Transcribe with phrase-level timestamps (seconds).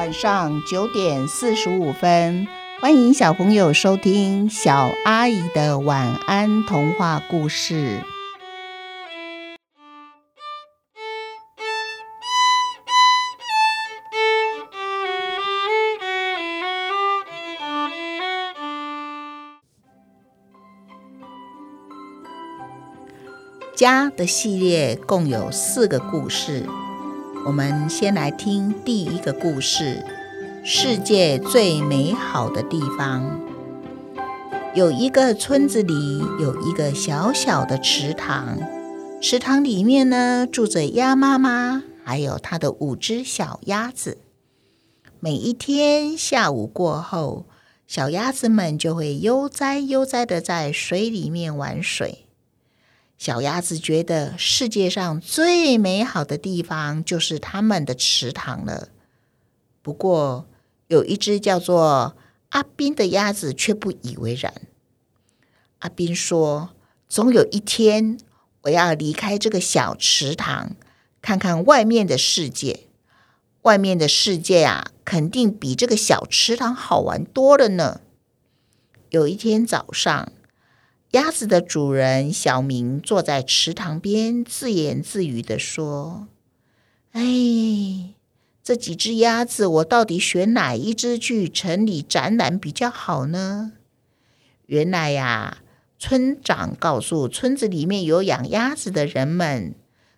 [0.00, 2.48] 晚上九点四十五分，
[2.80, 8.00] 欢迎小朋友收听小阿姨的晚安童话故事。
[23.76, 26.64] 家的系列共有四个故事。
[27.46, 30.04] 我们先来听第一个故事：
[30.62, 33.40] 世界最美好的地方。
[34.74, 38.58] 有一个村子里有一个小小的池塘，
[39.22, 44.18] 池塘里面呢住着鸭妈妈，还有它的五只小鸭子。
[45.18, 47.46] 每一天下午过后，
[47.86, 52.26] 小鸭子们就会悠哉悠哉的在水里面玩水。
[53.20, 58.88] 小鸭子觉得世界上最美好的地方就是他们的池塘了。
[59.82, 60.46] 不过，
[60.86, 62.16] 有一只叫做
[62.48, 64.54] 阿斌的鸭子却不以为然。
[65.80, 66.70] 阿斌说
[67.10, 68.16] ：“总有一天，
[68.62, 70.74] 我要离开这个小池塘，
[71.20, 72.84] 看看外面的世界。
[73.60, 78.00] 外面的世界啊，肯定比这个小池塘好玩多了呢。”
[79.10, 80.32] 有一天早上。
[81.12, 86.28] 鸭子的主人小明坐在池塘边，自言自语的说
[87.10, 88.14] ：“哎，
[88.62, 93.72] 这几只鸭子，我到底选哪一只去城里展览比较好呢？”
[94.66, 95.58] 原来呀，
[95.98, 99.74] 村长告诉村子里面有养鸭子的人们，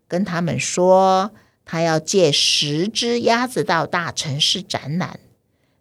[0.07, 1.31] 跟他们说，
[1.65, 5.19] 他要借十只鸭子到大城市展览。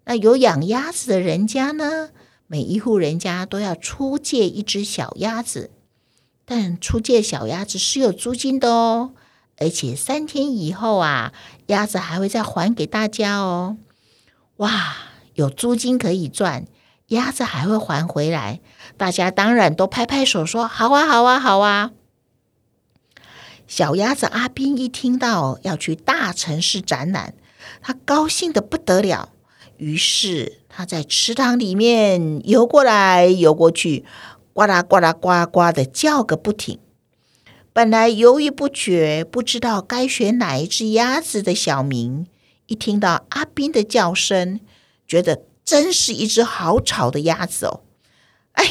[0.06, 2.12] 那有养鸭子的人家呢？
[2.52, 5.72] 每一户人家都要出借一只小鸭子，
[6.44, 9.14] 但出借小鸭子是有租金的哦，
[9.56, 11.32] 而且三天以后啊，
[11.68, 13.78] 鸭子还会再还给大家哦。
[14.58, 14.98] 哇，
[15.36, 16.66] 有租金可以赚，
[17.08, 18.60] 鸭子还会还回来，
[18.98, 21.92] 大家当然都拍拍手说：“好啊，好啊，好啊！”
[23.66, 27.34] 小鸭子阿斌一听到要去大城市展览，
[27.82, 29.30] 他高兴的不得了。
[29.78, 34.06] 于是他在池塘里面游过来游过去，
[34.54, 36.80] 呱啦呱啦呱呱的叫个不停。
[37.74, 42.26] 本来犹豫不决，不知道该选哪一只鸭子的小明，
[42.68, 44.62] 一听到阿斌的叫声，
[45.06, 47.82] 觉得真是一只好吵的鸭子哦！
[48.54, 48.66] 哎，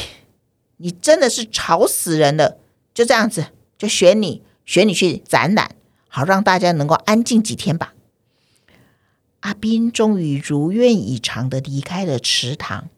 [0.77, 2.57] 你真的是吵死人了！
[2.93, 3.47] 就这样子，
[3.77, 5.75] 就选你，选你去展览，
[6.07, 7.93] 好让大家能够安静几天吧。
[9.41, 12.89] 阿斌终于如愿以偿的离开了池塘，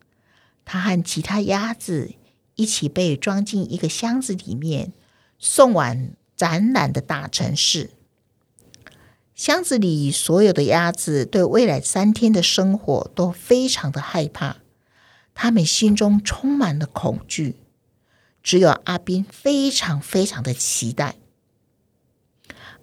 [0.65, 2.15] 他和其他鸭子
[2.55, 4.91] 一起被装进一个箱子里面，
[5.39, 7.91] 送往展览的大城市。
[9.33, 14.57] 箱子里所有的鸭子对未来三天的生活都非常的害怕，
[15.33, 17.55] 他们心中充满了恐惧。
[18.43, 21.15] 只有阿斌非常非常的期待。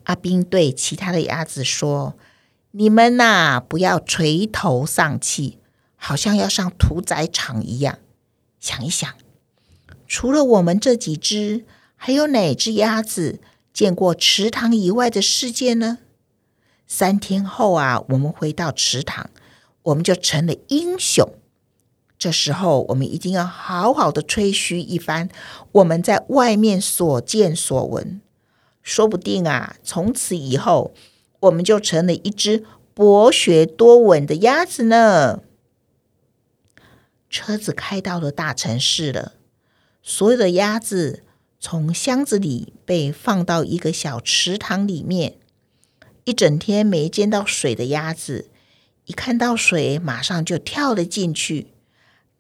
[0.05, 2.17] 阿斌对其他的鸭子说。
[2.73, 5.59] 你们呐，不要垂头丧气，
[5.97, 7.99] 好像要上屠宰场一样。
[8.61, 9.13] 想一想，
[10.07, 11.65] 除了我们这几只，
[11.97, 13.41] 还有哪只鸭子
[13.73, 15.99] 见过池塘以外的世界呢？
[16.87, 19.29] 三天后啊，我们回到池塘，
[19.83, 21.29] 我们就成了英雄。
[22.17, 25.29] 这时候，我们一定要好好的吹嘘一番
[25.73, 28.21] 我们在外面所见所闻。
[28.81, 30.95] 说不定啊，从此以后。
[31.41, 32.65] 我们就成了一只
[32.95, 35.43] 博学多闻的鸭子呢。
[37.29, 39.35] 车子开到了大城市了，
[40.03, 41.23] 所有的鸭子
[41.59, 45.37] 从箱子里被放到一个小池塘里面。
[46.25, 48.51] 一整天没见到水的鸭子，
[49.07, 51.69] 一看到水，马上就跳了进去。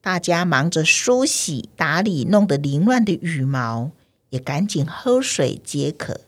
[0.03, 3.93] 大家忙着梳洗、打理弄得凌乱的羽毛，
[4.31, 6.20] 也赶紧喝水解渴。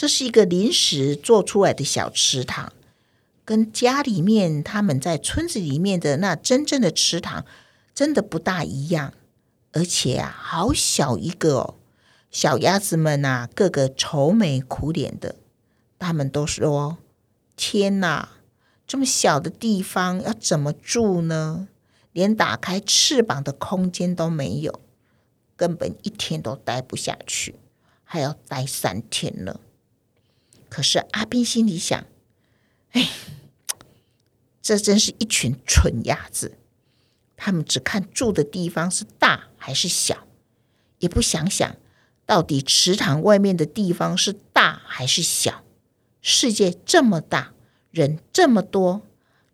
[0.00, 2.72] 这是一个临时做出来的小池塘，
[3.44, 7.44] 跟家里面他们在村子里面的那真正的池塘
[7.94, 9.12] 真的不大一样，
[9.72, 11.74] 而且啊，好小一个哦。
[12.30, 15.36] 小鸭子们呐，个个愁眉苦脸的，
[15.98, 16.96] 他们都说
[17.54, 18.30] ：“天哪，
[18.86, 21.68] 这么小的地方要怎么住呢？
[22.12, 24.80] 连打开翅膀的空间都没有，
[25.58, 27.56] 根本一天都待不下去，
[28.02, 29.60] 还要待三天了。”
[30.70, 32.06] 可是阿斌心里想
[32.92, 33.10] ：“哎，
[34.62, 36.56] 这真是一群蠢鸭子！
[37.36, 40.26] 他们只看住的地方是大还是小，
[41.00, 41.76] 也不想想
[42.24, 45.64] 到底池塘外面的地方是大还是小。
[46.22, 47.52] 世界这么大，
[47.90, 49.02] 人这么多，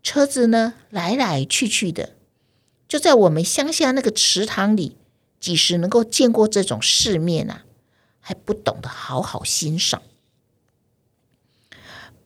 [0.02, 2.16] 车子呢来来去去的，
[2.86, 4.96] 就在我们乡下那个池塘里，
[5.40, 7.64] 几时能够见过这种世面啊？
[8.20, 10.02] 还不懂得好好欣赏。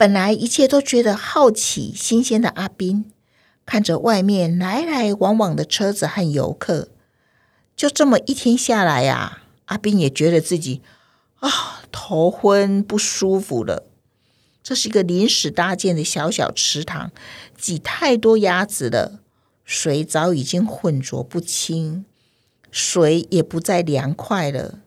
[0.01, 3.13] 本来一切都觉得好奇、新鲜的阿斌，
[3.67, 6.89] 看着外面来来往往的车子和游客，
[7.77, 10.81] 就这么一天下来呀，阿斌也觉得自己
[11.41, 13.91] 啊头昏不舒服了。
[14.63, 17.13] 这是一个临时搭建的小小池塘，
[17.59, 19.21] 挤太多鸭子了，
[19.67, 22.07] 水早已经浑浊不清，
[22.71, 24.79] 水也不再凉快了。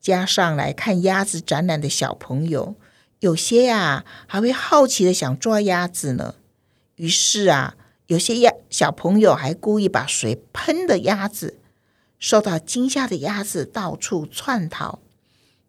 [0.00, 2.76] 加上来看鸭子展览的小朋友，
[3.20, 6.34] 有些呀还会好奇的想抓鸭子呢。
[6.96, 7.76] 于是啊，
[8.06, 11.58] 有些鸭小朋友还故意把水喷的鸭子，
[12.18, 14.98] 受到惊吓的鸭子到处窜逃。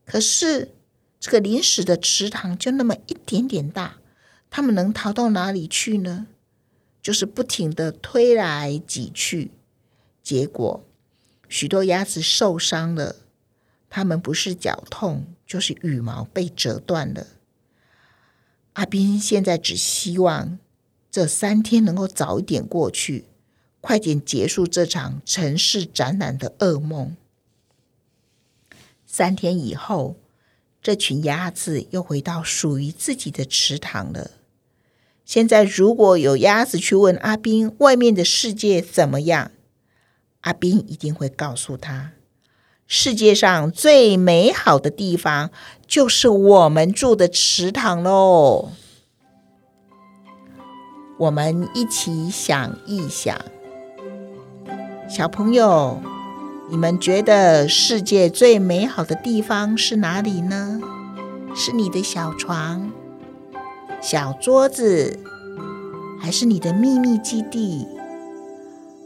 [0.05, 0.71] 可是
[1.19, 3.97] 这个临时的池塘就那么一点点大，
[4.49, 6.27] 他们能逃到哪里去呢？
[7.01, 9.51] 就是不停的推来挤去，
[10.21, 10.83] 结果
[11.49, 13.15] 许多鸭子受伤了。
[13.89, 17.27] 他们不是脚痛，就是羽毛被折断了。
[18.73, 20.57] 阿斌现在只希望
[21.11, 23.25] 这三天能够早一点过去，
[23.81, 27.17] 快点结束这场城市展览的噩梦。
[29.05, 30.15] 三天以后，
[30.81, 34.31] 这群鸭子又回到属于自己的池塘了。
[35.25, 39.51] 现在，如果有鸭子去问阿斌外面的世界怎么样，
[40.41, 42.13] 阿斌一定会告诉他。
[42.93, 45.49] 世界上最美好的地方，
[45.87, 48.71] 就是我们住的池塘喽。
[51.17, 53.39] 我们一起想一想，
[55.09, 56.01] 小朋友，
[56.69, 60.81] 你们觉得世界最美好的地方是哪里呢？
[61.55, 62.91] 是你的小床、
[64.01, 65.17] 小桌子，
[66.19, 67.87] 还是你的秘密基地？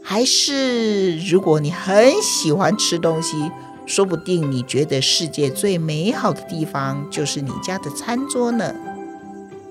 [0.02, 3.52] 还是如果你很喜欢吃东西？
[3.86, 8.74] 说不定你觉得世界最美好的地方就是你家的餐桌呢，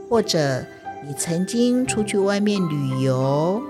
[0.10, 0.66] 或者
[1.06, 3.62] 你曾经出去外面旅游、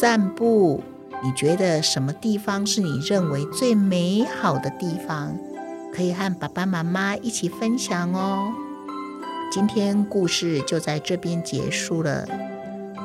[0.00, 0.82] 散步，
[1.22, 5.36] 你觉得什么地方是你认为最美好的地方？
[5.92, 8.52] 可以和爸爸妈妈一起分享哦。
[9.52, 12.26] 今天故事就在这边结束了，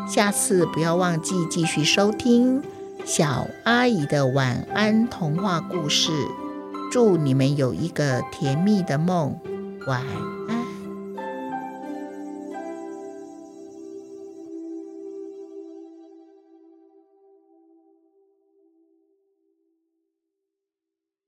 [0.07, 2.63] 下次不要忘记继续收听
[3.03, 6.11] 小阿姨的晚安童话故事。
[6.95, 9.37] 祝你们有一个甜蜜的梦，
[9.85, 10.54] 晚安。